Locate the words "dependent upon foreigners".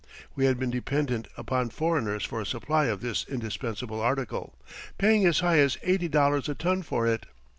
0.71-2.25